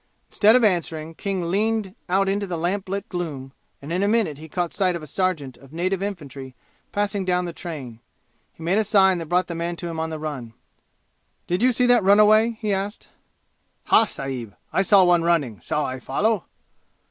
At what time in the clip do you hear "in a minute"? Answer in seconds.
3.93-4.39